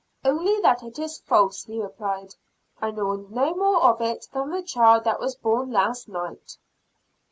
"Only 0.25 0.59
that 0.61 0.81
it 0.81 0.97
is 0.97 1.19
false," 1.19 1.65
he 1.65 1.79
replied. 1.79 2.33
"I 2.81 2.89
know 2.89 3.27
no 3.29 3.53
more 3.53 3.83
of 3.83 4.01
it 4.01 4.25
than 4.33 4.49
the 4.49 4.63
child 4.63 5.03
that 5.03 5.19
was 5.19 5.35
born 5.35 5.69
last 5.69 6.07
night." 6.09 6.57